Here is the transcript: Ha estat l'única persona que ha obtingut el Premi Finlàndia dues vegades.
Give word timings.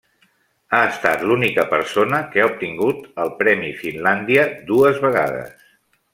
Ha 0.75 0.79
estat 0.93 1.25
l'única 1.31 1.65
persona 1.73 2.21
que 2.31 2.41
ha 2.43 2.47
obtingut 2.53 3.05
el 3.25 3.31
Premi 3.43 3.69
Finlàndia 3.83 4.47
dues 4.73 5.01
vegades. 5.07 5.55